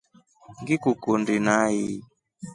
Ngikukundi 0.61 1.35
nai. 1.45 1.81